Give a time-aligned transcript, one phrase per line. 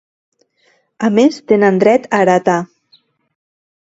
[1.09, 2.57] A més tenen dret a heretar.